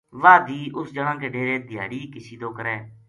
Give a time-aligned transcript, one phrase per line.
[0.21, 2.75] واہ دھی اُس جنا کے ڈیرے دھیاڑی کشیدو کرے